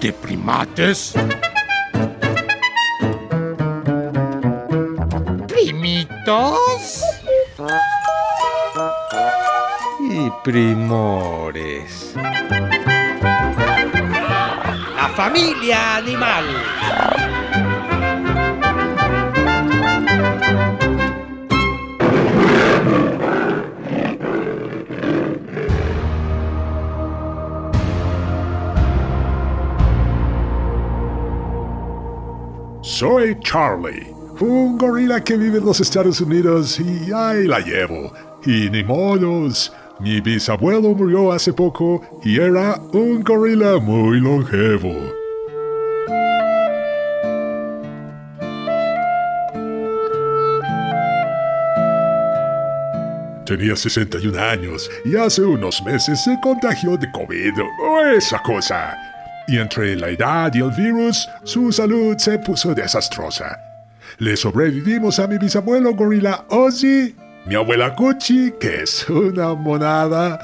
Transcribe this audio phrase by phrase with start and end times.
[0.00, 1.14] ¿De primates?
[5.48, 7.02] ¿Primitos?
[10.00, 12.12] Y primores.
[14.96, 16.44] La familia animal.
[32.98, 34.06] Soy Charlie,
[34.40, 38.10] un gorila que vive en los Estados Unidos y ahí la llevo.
[38.46, 44.94] Y ni modos, mi bisabuelo murió hace poco y era un gorila muy longevo.
[53.44, 59.15] Tenía 61 años y hace unos meses se contagió de COVID o esa cosa.
[59.48, 63.58] Y entre la edad y el virus, su salud se puso desastrosa.
[64.18, 67.14] Le sobrevivimos a mi bisabuelo gorila Ozzy,
[67.46, 70.40] mi abuela Gucci, que es una monada,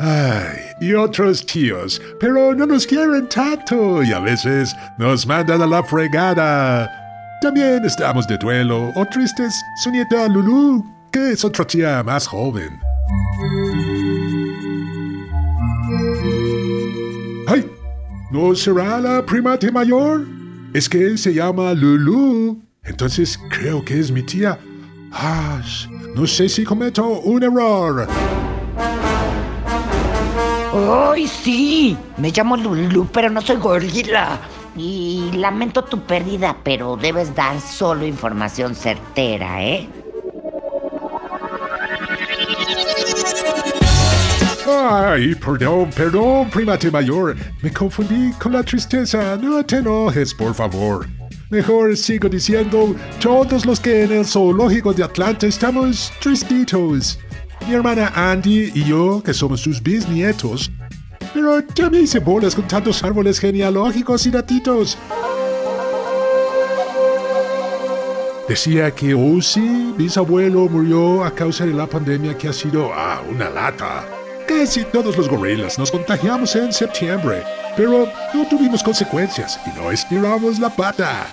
[0.00, 5.66] ay, y otros tíos, pero no nos quieren tanto y a veces nos mandan a
[5.66, 6.90] la fregada.
[7.40, 9.54] También estamos de duelo o tristes
[9.84, 12.89] su nieta Lulu, que es otra tía más joven.
[18.30, 20.24] ¿No será la primate mayor?
[20.72, 22.62] Es que se llama Lulu.
[22.84, 24.56] Entonces creo que es mi tía.
[25.10, 25.60] Ah,
[26.14, 28.06] no sé si cometo un error.
[30.72, 31.96] ¡Ay, sí!
[32.18, 34.38] Me llamo Lulu, pero no soy gorila.
[34.76, 39.88] Y lamento tu pérdida, pero debes dar solo información certera, ¿eh?
[44.92, 47.36] Ay, perdón, perdón, primate mayor.
[47.62, 49.36] Me confundí con la tristeza.
[49.36, 51.06] No te enojes, por favor.
[51.48, 57.20] Mejor sigo diciendo, todos los que en el zoológico de Atlanta estamos tristitos.
[57.68, 60.72] Mi hermana Andy y yo, que somos sus bisnietos.
[61.32, 64.98] Pero ya me hice bolas con tantos árboles genealógicos y datitos.
[68.48, 73.48] Decía que Ozzy, bisabuelo, murió a causa de la pandemia que ha sido, ah, una
[73.48, 74.19] lata.
[74.50, 77.44] Casi todos los gorilas nos contagiamos en septiembre,
[77.76, 81.28] pero no tuvimos consecuencias y no estiramos la pata.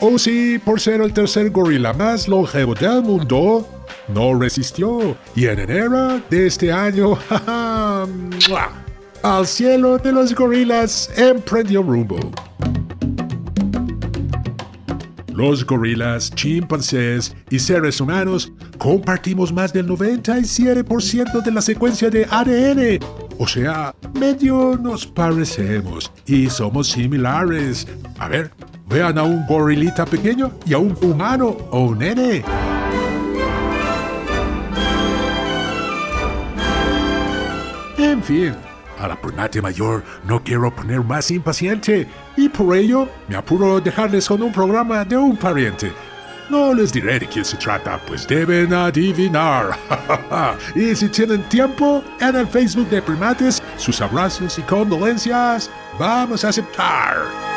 [0.00, 3.66] Ozzy, por ser el tercer gorila más longevo del mundo,
[4.08, 8.06] no resistió y en enero de este año, jaja,
[9.22, 12.18] al cielo de los gorilas emprendió rumbo.
[15.32, 23.02] Los gorilas, chimpancés y seres humanos compartimos más del 97% de la secuencia de ADN.
[23.38, 27.88] O sea, medio nos parecemos y somos similares.
[28.18, 28.50] A ver,
[28.86, 32.44] vean a un gorilita pequeño y a un humano o un nene.
[37.96, 38.52] En fin,
[38.98, 43.80] a la primate mayor no quiero poner más impaciente y por ello me apuro a
[43.80, 45.92] dejarles con un programa de un pariente.
[46.50, 49.78] No les diré de quién se trata, pues deben adivinar.
[50.74, 56.48] y si tienen tiempo, en el Facebook de Primates, sus abrazos y condolencias vamos a
[56.48, 57.51] aceptar.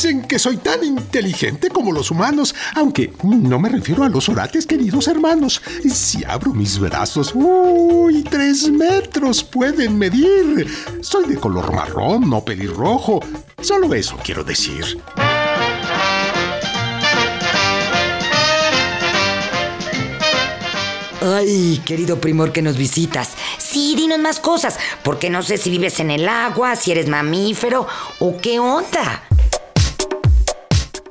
[0.00, 4.64] Dicen que soy tan inteligente como los humanos, aunque no me refiero a los orates,
[4.64, 5.60] queridos hermanos.
[5.92, 8.22] Si abro mis brazos, ¡uy!
[8.22, 10.68] Tres metros pueden medir.
[11.00, 13.18] Soy de color marrón, no pelirrojo.
[13.60, 14.84] Solo eso quiero decir.
[21.20, 23.30] Ay, querido primor que nos visitas.
[23.58, 27.88] Sí, dinos más cosas, porque no sé si vives en el agua, si eres mamífero
[28.20, 29.24] o qué onda.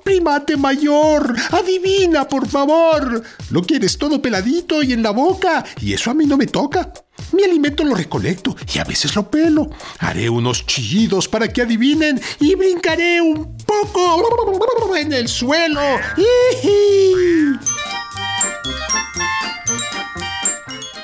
[0.08, 3.22] Primate mayor, adivina, por favor.
[3.50, 6.94] Lo quieres todo peladito y en la boca, y eso a mí no me toca.
[7.34, 9.70] Mi alimento lo recolecto y a veces lo pelo.
[10.00, 15.82] Haré unos chillidos para que adivinen y brincaré un poco en el suelo.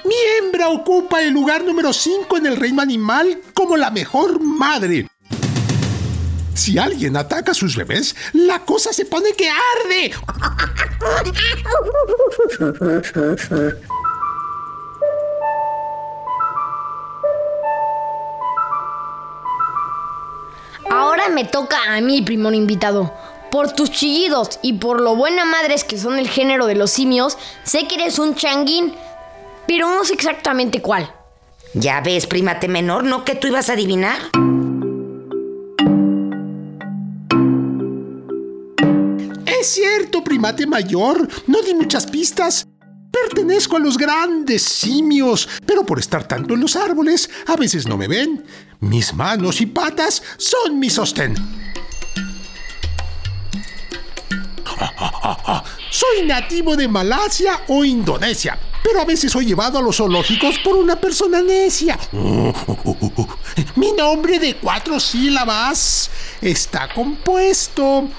[0.05, 5.09] Mi hembra ocupa el lugar número 5 en el reino animal como la mejor madre.
[6.55, 10.11] Si alguien ataca a sus bebés, la cosa se pone que arde.
[20.89, 23.13] Ahora me toca a mí, primor invitado.
[23.49, 27.37] Por tus chillidos y por lo buena madres que son el género de los simios,
[27.63, 28.95] sé que eres un changuín,
[29.67, 31.11] pero no sé exactamente cuál.
[31.73, 34.19] Ya ves, primate menor, ¿no que tú ibas a adivinar?
[39.63, 41.25] Es cierto, primate mayor.
[41.47, 42.67] No di muchas pistas.
[43.09, 47.95] Pertenezco a los grandes simios, pero por estar tanto en los árboles, a veces no
[47.95, 48.43] me ven.
[48.81, 51.35] Mis manos y patas son mi sostén.
[55.89, 60.75] Soy nativo de Malasia o Indonesia, pero a veces soy llevado a los zoológicos por
[60.75, 61.97] una persona necia.
[63.77, 66.09] Mi nombre de cuatro sílabas
[66.41, 68.09] está compuesto.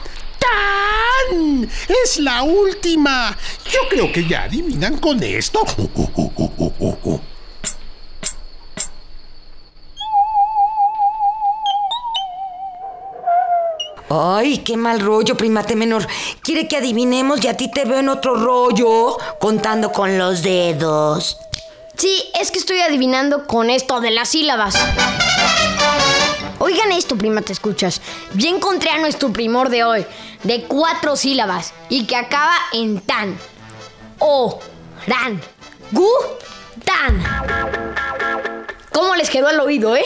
[2.05, 3.37] Es la última.
[3.71, 5.65] Yo creo que ya adivinan con esto.
[14.17, 16.07] Ay, qué mal rollo, primate menor.
[16.41, 21.37] Quiere que adivinemos y a ti te veo en otro rollo, contando con los dedos.
[21.97, 24.77] Sí, es que estoy adivinando con esto de las sílabas.
[26.59, 28.01] Oigan esto, prima, te escuchas.
[28.35, 30.07] Ya encontré a nuestro primor de hoy,
[30.43, 33.37] de cuatro sílabas, y que acaba en tan.
[34.19, 34.61] O,
[35.07, 35.41] ran,
[35.91, 36.09] gu,
[36.85, 37.23] tan.
[38.93, 40.05] ¿Cómo les quedó el oído, eh?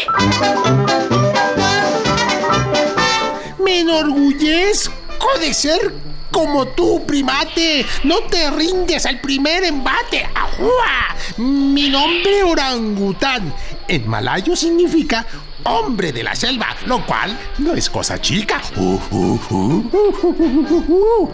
[3.62, 5.92] Me enorgullezco de ser
[6.30, 7.84] como tú, primate.
[8.04, 10.28] No te rindes al primer embate.
[10.34, 11.16] ¡Ajúa!
[11.36, 13.52] Mi nombre orangután
[13.88, 15.26] en malayo significa
[15.64, 18.60] hombre de la selva, lo cual no es cosa chica.
[18.76, 21.30] Uh, uh, uh, uh, uh, uh, uh.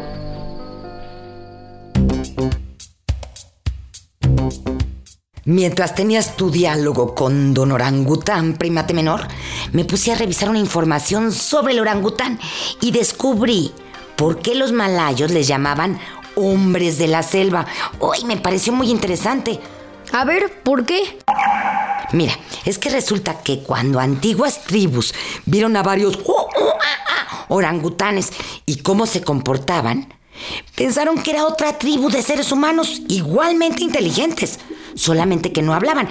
[5.47, 9.29] Mientras tenías tu diálogo con don orangután, primate menor,
[9.73, 12.39] me puse a revisar una información sobre el orangután
[12.81, 13.73] y descubrí
[14.17, 15.99] por qué los malayos les llamaban
[16.35, 17.67] hombres de la selva.
[17.99, 19.61] Hoy me pareció muy interesante.
[20.13, 21.19] A ver, ¿por qué?
[22.15, 25.13] Mira, es que resulta que cuando antiguas tribus
[25.47, 26.17] vieron a varios
[27.49, 28.31] orangutanes
[28.67, 30.15] y cómo se comportaban,
[30.77, 34.61] pensaron que era otra tribu de seres humanos igualmente inteligentes,
[34.95, 36.09] solamente que no hablaban.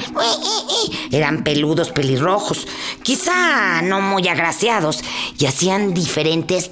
[1.09, 2.67] Eran peludos pelirrojos,
[3.01, 5.05] quizá no muy agraciados,
[5.39, 6.69] y hacían diferentes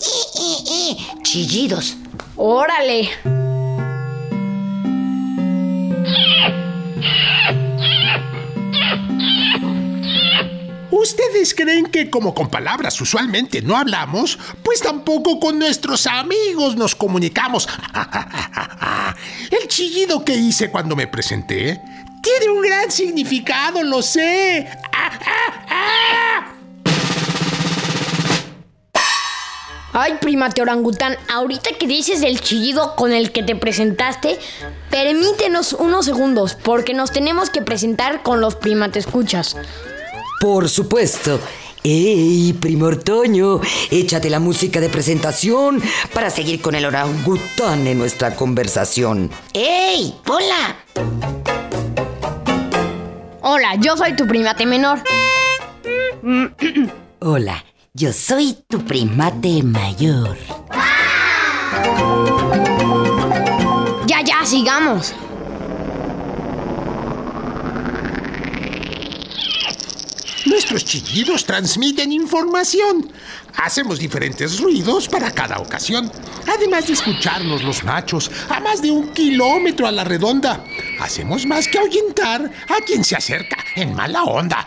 [1.24, 1.96] chillidos.
[2.36, 3.51] Órale.
[11.42, 16.94] ¿Ustedes creen que como con palabras usualmente no hablamos, pues tampoco con nuestros amigos nos
[16.94, 17.68] comunicamos?
[19.50, 21.82] El chillido que hice cuando me presenté
[22.22, 24.70] tiene un gran significado, lo sé.
[29.94, 34.38] Ay, primate orangután, ahorita que dices el chillido con el que te presentaste,
[34.92, 39.58] permítenos unos segundos, porque nos tenemos que presentar con los primates escuchas.
[40.42, 41.40] Por supuesto.
[41.84, 43.62] ¡Ey, primo Toño!
[43.92, 45.80] Échate la música de presentación
[46.16, 49.30] para seguir con el orangután en nuestra conversación.
[49.54, 50.16] ¡Ey!
[50.28, 50.78] ¡Hola!
[53.42, 55.04] Hola, yo soy tu primate menor.
[57.20, 57.64] Hola,
[57.94, 60.38] yo soy tu primate mayor.
[64.08, 65.14] Ya, ya, sigamos.
[70.52, 73.10] Nuestros chillidos transmiten información.
[73.56, 76.12] Hacemos diferentes ruidos para cada ocasión.
[76.46, 80.62] Además de escucharnos los machos a más de un kilómetro a la redonda,
[81.00, 84.66] hacemos más que ahuyentar a quien se acerca en mala onda.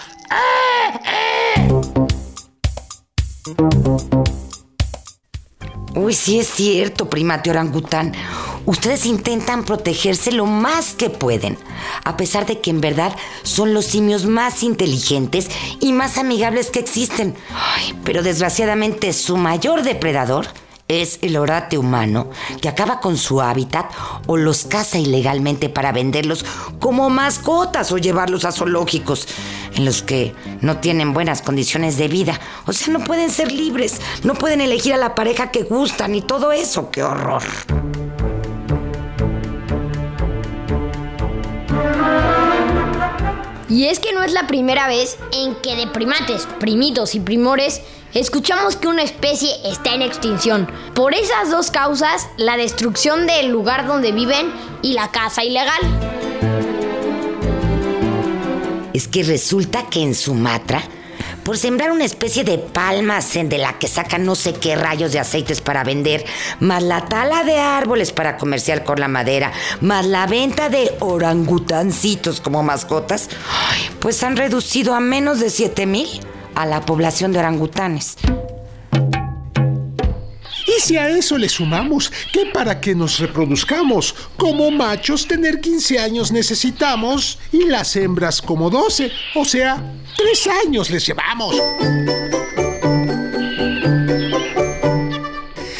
[5.94, 8.14] Uy, sí es cierto, primate orangután.
[8.66, 11.58] Ustedes intentan protegerse lo más que pueden,
[12.04, 16.80] a pesar de que en verdad son los simios más inteligentes y más amigables que
[16.80, 17.34] existen.
[18.04, 20.46] Pero desgraciadamente su mayor depredador
[20.88, 22.30] es el orate humano,
[22.60, 23.90] que acaba con su hábitat
[24.26, 26.44] o los caza ilegalmente para venderlos
[26.78, 29.26] como mascotas o llevarlos a zoológicos,
[29.74, 32.38] en los que no tienen buenas condiciones de vida.
[32.66, 36.20] O sea, no pueden ser libres, no pueden elegir a la pareja que gustan y
[36.20, 36.90] todo eso.
[36.90, 37.42] ¡Qué horror!
[43.74, 47.80] Y es que no es la primera vez en que de primates, primitos y primores
[48.12, 50.70] escuchamos que una especie está en extinción.
[50.94, 55.80] Por esas dos causas, la destrucción del lugar donde viven y la caza ilegal.
[58.92, 60.80] Es que resulta que en Sumatra
[61.44, 65.18] por sembrar una especie de palmas de la que sacan no sé qué rayos de
[65.18, 66.24] aceites para vender,
[66.60, 72.40] más la tala de árboles para comerciar con la madera, más la venta de orangutancitos
[72.40, 73.28] como mascotas,
[74.00, 76.08] pues han reducido a menos de 7 mil
[76.54, 78.16] a la población de orangutanes.
[80.76, 85.98] Y si a eso le sumamos que para que nos reproduzcamos como machos tener 15
[85.98, 91.56] años necesitamos y las hembras como 12, o sea, 3 años les llevamos.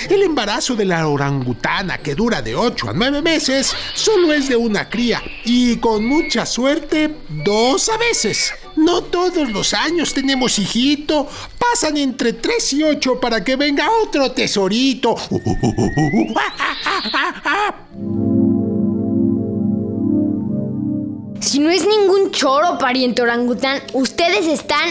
[0.09, 4.57] El embarazo de la orangutana, que dura de 8 a 9 meses, solo es de
[4.57, 8.53] una cría y con mucha suerte, dos a veces.
[8.85, 11.26] No todos los años tenemos hijito,
[11.59, 15.17] pasan entre 3 y 8 para que venga otro tesorito.
[21.41, 24.91] Si no es ningún choro, pariente orangután, ustedes están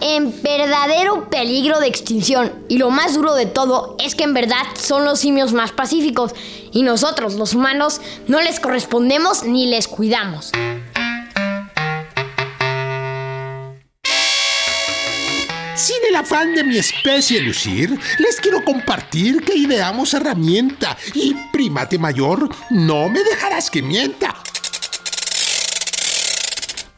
[0.00, 2.52] en verdadero peligro de extinción.
[2.70, 6.32] Y lo más duro de todo es que en verdad son los simios más pacíficos
[6.72, 10.52] y nosotros, los humanos, no les correspondemos ni les cuidamos.
[16.16, 23.08] Afán de mi especie lucir, les quiero compartir que ideamos herramienta y, primate mayor, no
[23.08, 24.34] me dejarás que mienta.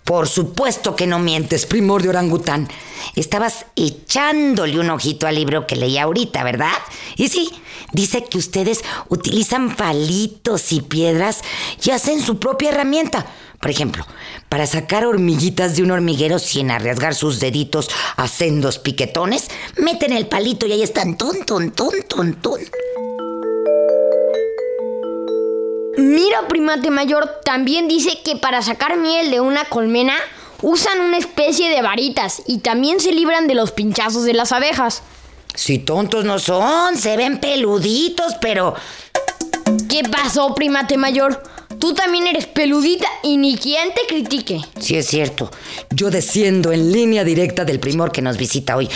[0.05, 2.69] Por supuesto que no mientes, primor de orangután.
[3.15, 6.73] Estabas echándole un ojito al libro que leí ahorita, ¿verdad?
[7.17, 7.51] Y sí,
[7.93, 11.43] dice que ustedes utilizan palitos y piedras
[11.85, 13.27] y hacen su propia herramienta.
[13.61, 14.07] Por ejemplo,
[14.49, 20.29] para sacar hormiguitas de un hormiguero sin arriesgar sus deditos a sendos piquetones, meten el
[20.29, 22.61] palito y ahí están ton, ton, ton, ton, ton.
[25.97, 30.15] Mira, primate mayor, también dice que para sacar miel de una colmena
[30.63, 35.03] usan una especie de varitas y también se libran de los pinchazos de las abejas.
[35.55, 38.75] Si tontos no son, se ven peluditos, pero...
[39.89, 41.43] ¿Qué pasó, primate mayor?
[41.79, 44.61] Tú también eres peludita y ni quien te critique.
[44.81, 45.51] Sí es cierto,
[45.91, 48.89] yo desciendo en línea directa del primor que nos visita hoy.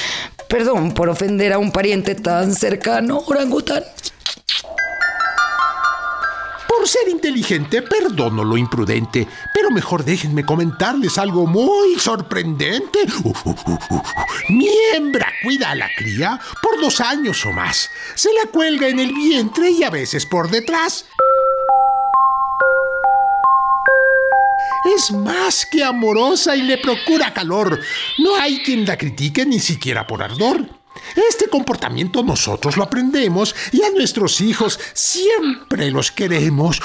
[0.49, 3.85] Perdón por ofender a un pariente tan cercano, orangután.
[6.69, 12.99] Por ser inteligente, perdono lo imprudente, pero mejor déjenme comentarles algo muy sorprendente.
[14.49, 17.89] Mi hembra cuida a la cría por dos años o más.
[18.17, 21.07] Se la cuelga en el vientre y a veces por detrás.
[24.85, 27.81] Es más que amorosa y le procura calor.
[28.19, 30.67] No hay quien la critique ni siquiera por ardor.
[31.31, 36.81] Este comportamiento nosotros lo aprendemos y a nuestros hijos siempre los queremos.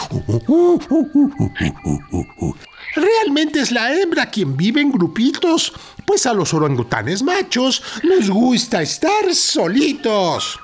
[2.96, 5.74] Realmente es la hembra quien vive en grupitos,
[6.06, 10.60] pues a los orangutanes machos nos gusta estar solitos.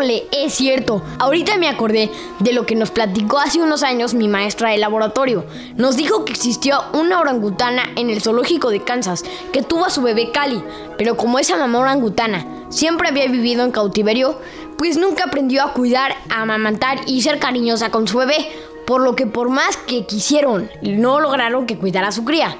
[0.00, 1.02] Es cierto.
[1.18, 5.44] Ahorita me acordé de lo que nos platicó hace unos años mi maestra de laboratorio.
[5.76, 10.00] Nos dijo que existió una orangutana en el zoológico de Kansas que tuvo a su
[10.00, 10.62] bebé Cali,
[10.96, 14.38] pero como esa mamá orangutana siempre había vivido en cautiverio,
[14.78, 18.48] pues nunca aprendió a cuidar, a amamantar y ser cariñosa con su bebé,
[18.86, 22.56] por lo que por más que quisieron, no lograron que cuidara a su cría.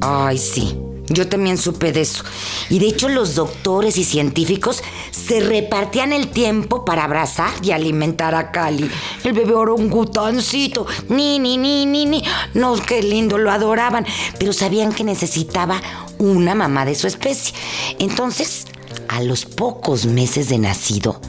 [0.00, 0.83] Ay, sí.
[1.08, 2.24] Yo también supe de eso.
[2.70, 8.34] Y de hecho los doctores y científicos se repartían el tiempo para abrazar y alimentar
[8.34, 8.90] a Cali.
[9.22, 10.86] El bebé orangutancito.
[11.08, 12.24] Ni, ni, ni, ni, ni.
[12.54, 14.06] No, qué lindo, lo adoraban.
[14.38, 15.82] Pero sabían que necesitaba
[16.18, 17.54] una mamá de su especie.
[17.98, 18.66] Entonces,
[19.08, 21.20] a los pocos meses de nacido,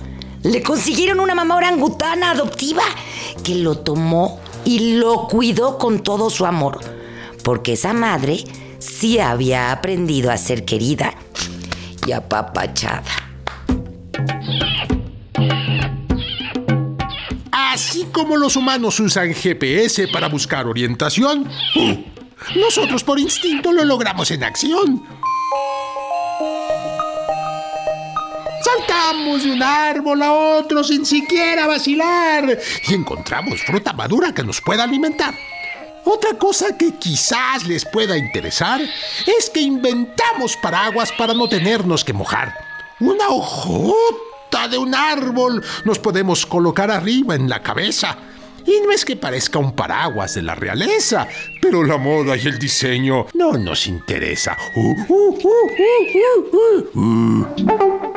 [0.43, 2.83] le consiguieron una mamá orangutana adoptiva
[3.43, 6.79] que lo tomó y lo cuidó con todo su amor.
[7.43, 8.43] Porque esa madre
[8.85, 11.13] sí había aprendido a ser querida
[12.05, 13.03] y apapachada.
[17.51, 21.49] Así como los humanos usan GPS para buscar orientación,
[22.55, 25.03] nosotros por instinto lo logramos en acción.
[28.63, 34.61] Saltamos de un árbol a otro sin siquiera vacilar y encontramos fruta madura que nos
[34.61, 35.33] pueda alimentar.
[36.05, 38.79] Otra cosa que quizás les pueda interesar
[39.25, 42.53] es que inventamos paraguas para no tenernos que mojar.
[42.99, 48.17] Una hojota de un árbol nos podemos colocar arriba en la cabeza.
[48.67, 51.27] Y no es que parezca un paraguas de la realeza,
[51.61, 54.57] pero la moda y el diseño no nos interesa.
[54.75, 55.37] Uh, uh,
[56.93, 58.14] uh,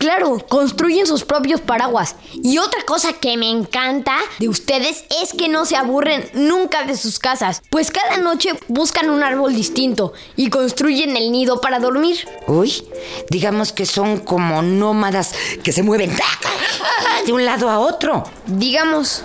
[0.00, 2.16] Claro, construyen sus propios paraguas.
[2.42, 6.96] Y otra cosa que me encanta de ustedes es que no se aburren nunca de
[6.96, 12.26] sus casas, pues cada noche buscan un árbol distinto y construyen el nido para dormir.
[12.46, 12.82] Uy,
[13.28, 16.16] digamos que son como nómadas que se mueven
[17.26, 18.24] de un lado a otro.
[18.46, 19.22] Digamos,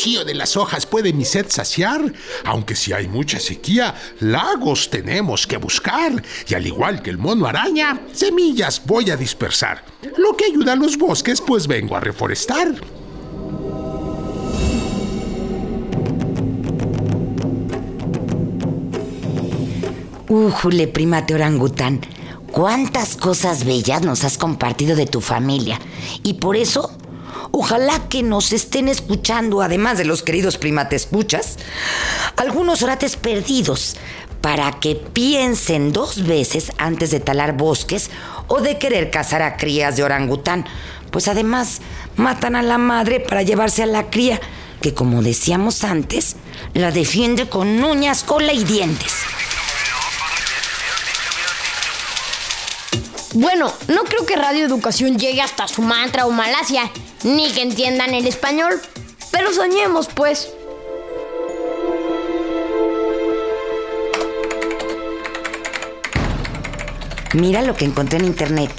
[0.00, 2.00] rocío de las hojas puede mi sed saciar,
[2.46, 7.46] aunque si hay mucha sequía, lagos tenemos que buscar, y al igual que el mono
[7.46, 9.84] araña, semillas voy a dispersar.
[10.16, 12.68] Lo que ayuda a los bosques, pues vengo a reforestar.
[20.28, 22.00] Újule, primate orangután.
[22.50, 25.78] Cuántas cosas bellas nos has compartido de tu familia.
[26.22, 26.90] Y por eso,
[27.52, 31.56] ojalá que nos estén escuchando, además de los queridos primates escuchas,
[32.36, 33.96] algunos orates perdidos,
[34.40, 38.10] para que piensen dos veces antes de talar bosques
[38.48, 40.64] o de querer cazar a crías de orangután.
[41.10, 41.80] Pues además,
[42.16, 44.40] matan a la madre para llevarse a la cría,
[44.80, 46.36] que como decíamos antes,
[46.72, 49.12] la defiende con uñas, cola y dientes.
[53.34, 56.90] Bueno, no creo que Radio Educación llegue hasta Sumatra o Malasia,
[57.22, 58.80] ni que entiendan el español.
[59.30, 60.52] Pero soñemos, pues.
[67.34, 68.72] Mira lo que encontré en internet.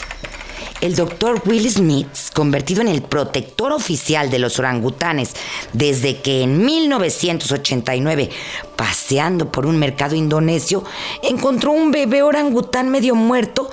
[0.82, 5.34] El doctor Will Smith, convertido en el protector oficial de los orangutanes
[5.74, 8.30] desde que en 1989,
[8.76, 10.84] paseando por un mercado indonesio,
[11.22, 13.70] encontró un bebé orangután medio muerto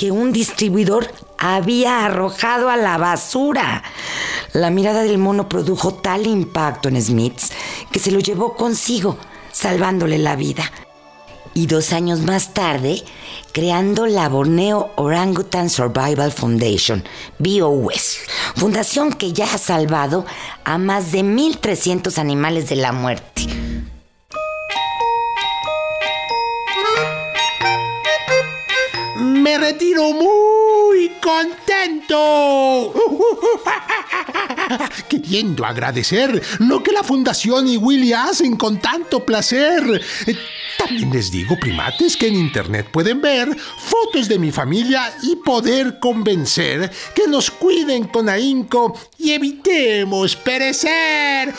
[0.00, 3.82] que un distribuidor había arrojado a la basura.
[4.54, 7.38] La mirada del mono produjo tal impacto en Smith
[7.92, 9.18] que se lo llevó consigo,
[9.52, 10.72] salvándole la vida
[11.52, 13.04] y dos años más tarde
[13.52, 17.04] creando la Borneo Orangutan Survival Foundation,
[17.38, 18.20] BOS,
[18.56, 20.24] fundación que ya ha salvado
[20.64, 23.59] a más de 1.300 animales de la muerte.
[35.08, 40.00] Queriendo agradecer lo que la Fundación y Willy hacen con tanto placer.
[40.26, 40.36] Eh,
[40.78, 45.98] También les digo, primates, que en internet pueden ver fotos de mi familia y poder
[45.98, 51.52] convencer que nos cuiden con ahínco y evitemos perecer.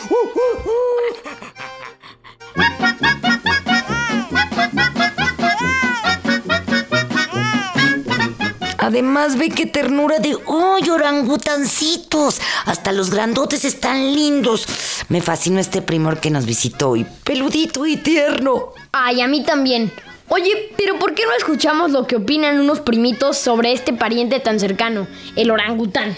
[8.82, 12.40] Además, ve qué ternura de ¡ay, orangutancitos!
[12.66, 14.66] Hasta los grandotes están lindos.
[15.08, 17.06] Me fascinó este primor que nos visitó hoy.
[17.22, 18.70] Peludito y tierno.
[18.90, 19.92] Ay, a mí también.
[20.28, 24.58] Oye, pero ¿por qué no escuchamos lo que opinan unos primitos sobre este pariente tan
[24.58, 26.16] cercano, el orangután?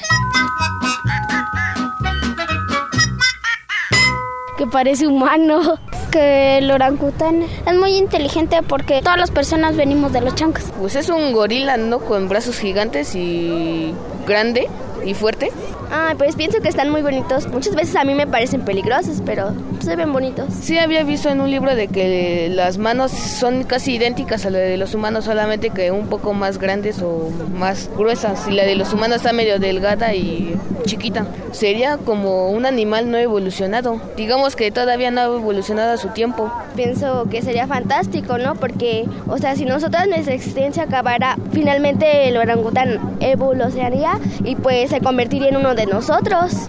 [4.57, 5.79] que parece humano.
[6.14, 10.72] Que el orangután es muy inteligente porque todas las personas venimos de los chancas.
[10.79, 11.98] Pues es un gorila, ¿no?
[11.98, 13.92] Con brazos gigantes y
[14.24, 14.68] grande
[15.05, 15.50] y fuerte.
[15.90, 17.48] Ah, pues pienso que están muy bonitos.
[17.48, 20.47] Muchas veces a mí me parecen peligrosos, pero se ven bonitos.
[20.61, 24.59] Sí, había visto en un libro de que las manos son casi idénticas a la
[24.59, 28.49] de los humanos, solamente que un poco más grandes o más gruesas.
[28.49, 31.27] Y la de los humanos está medio delgada y chiquita.
[31.53, 34.01] Sería como un animal no evolucionado.
[34.16, 36.51] Digamos que todavía no ha evolucionado a su tiempo.
[36.75, 38.55] Pienso que sería fantástico, ¿no?
[38.55, 45.01] Porque, o sea, si nosotros nuestra existencia acabara, finalmente el orangután evolucionaría y pues se
[45.01, 46.68] convertiría en uno de nosotros.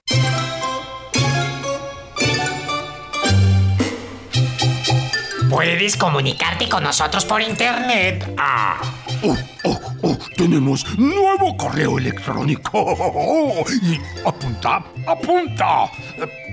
[5.66, 8.32] Puedes comunicarte con nosotros por internet.
[8.38, 8.80] Ah,
[9.24, 13.66] oh, oh, oh, tenemos nuevo correo electrónico.
[13.82, 15.90] Y apunta, apunta.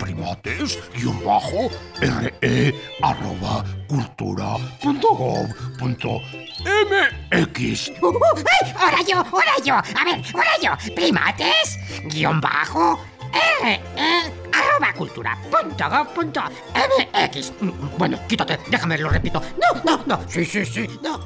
[0.01, 1.69] Primates, guion bajo,
[2.01, 6.19] re, arroba, cultura, punto gov, punto
[6.65, 7.93] mx.
[8.01, 8.19] Uh, uh,
[8.63, 8.73] ¡Ay!
[8.79, 9.17] ¡Ahora yo!
[9.19, 9.75] ¡Ahora yo!
[9.75, 10.95] A ver, ahora yo.
[10.95, 12.99] Primates, guion bajo,
[13.33, 16.41] R, E, arroba cultura, punto gov, punto
[16.75, 17.53] MX.
[17.99, 19.41] Bueno, quítate, déjame, lo repito.
[19.61, 20.21] No, no, no.
[20.29, 21.21] Sí, sí, sí, no.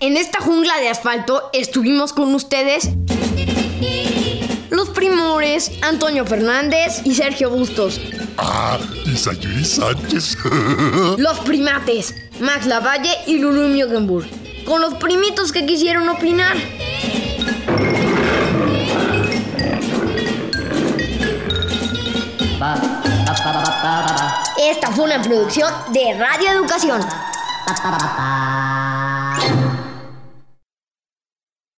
[0.00, 2.90] En esta jungla de asfalto estuvimos con ustedes
[4.70, 8.00] los primores Antonio Fernández y Sergio Bustos.
[8.38, 10.38] Ah, y Sayuri Sánchez.
[11.18, 14.41] Los primates Max Lavalle y Lulu Miogenburg.
[14.72, 16.56] Con los primitos que quisieron opinar.
[24.58, 27.02] Esta fue una producción de Radio Educación.